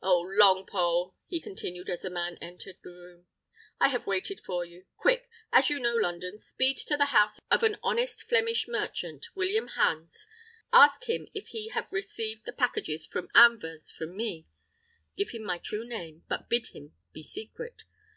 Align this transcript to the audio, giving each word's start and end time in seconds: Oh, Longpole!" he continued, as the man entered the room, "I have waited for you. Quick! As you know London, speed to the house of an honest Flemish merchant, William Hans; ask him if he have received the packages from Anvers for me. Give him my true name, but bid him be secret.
Oh, 0.00 0.24
Longpole!" 0.24 1.16
he 1.26 1.40
continued, 1.40 1.90
as 1.90 2.02
the 2.02 2.10
man 2.10 2.38
entered 2.40 2.76
the 2.80 2.90
room, 2.90 3.26
"I 3.80 3.88
have 3.88 4.06
waited 4.06 4.40
for 4.40 4.64
you. 4.64 4.84
Quick! 4.96 5.28
As 5.52 5.68
you 5.68 5.80
know 5.80 5.96
London, 5.96 6.38
speed 6.38 6.76
to 6.86 6.96
the 6.96 7.06
house 7.06 7.40
of 7.50 7.64
an 7.64 7.76
honest 7.82 8.22
Flemish 8.22 8.68
merchant, 8.68 9.26
William 9.34 9.66
Hans; 9.66 10.28
ask 10.72 11.08
him 11.08 11.26
if 11.34 11.48
he 11.48 11.70
have 11.70 11.88
received 11.90 12.44
the 12.46 12.52
packages 12.52 13.04
from 13.04 13.30
Anvers 13.34 13.90
for 13.90 14.06
me. 14.06 14.46
Give 15.16 15.30
him 15.30 15.42
my 15.42 15.58
true 15.58 15.84
name, 15.84 16.22
but 16.28 16.48
bid 16.48 16.68
him 16.68 16.94
be 17.12 17.24
secret. 17.24 17.82